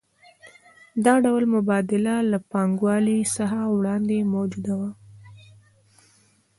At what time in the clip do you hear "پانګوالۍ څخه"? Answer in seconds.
2.51-3.59